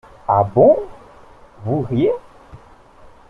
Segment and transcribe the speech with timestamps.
[0.27, 0.77] Ah, bon,
[1.63, 2.11] vous riez.